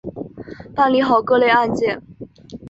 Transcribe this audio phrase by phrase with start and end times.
[0.73, 2.01] 办理好各类案件